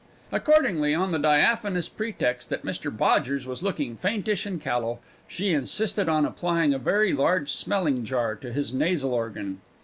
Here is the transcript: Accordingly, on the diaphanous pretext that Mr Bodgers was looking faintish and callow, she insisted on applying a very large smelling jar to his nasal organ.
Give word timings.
Accordingly, 0.31 0.95
on 0.95 1.11
the 1.11 1.19
diaphanous 1.19 1.87
pretext 1.87 2.49
that 2.49 2.65
Mr 2.65 2.89
Bodgers 2.89 3.45
was 3.45 3.61
looking 3.61 3.95
faintish 3.95 4.47
and 4.47 4.59
callow, 4.59 4.97
she 5.27 5.51
insisted 5.53 6.09
on 6.09 6.25
applying 6.25 6.73
a 6.73 6.79
very 6.79 7.13
large 7.13 7.51
smelling 7.51 8.03
jar 8.03 8.33
to 8.37 8.51
his 8.51 8.73
nasal 8.73 9.13
organ. 9.13 9.61